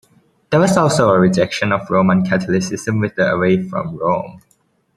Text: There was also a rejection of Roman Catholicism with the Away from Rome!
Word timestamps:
There 0.49 0.59
was 0.59 0.77
also 0.77 1.09
a 1.09 1.19
rejection 1.19 1.71
of 1.71 1.87
Roman 1.91 2.23
Catholicism 2.25 2.99
with 3.01 3.13
the 3.13 3.27
Away 3.27 3.61
from 3.61 3.97
Rome! 3.97 4.41